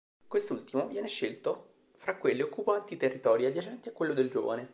Quest'ultimo 0.27 0.87
viene 0.87 1.05
scelto 1.05 1.89
fra 1.95 2.17
quelli 2.17 2.41
occupanti 2.41 2.95
i 2.95 2.97
territori 2.97 3.45
adiacenti 3.45 3.89
a 3.89 3.93
quello 3.93 4.15
del 4.15 4.31
giovane. 4.31 4.67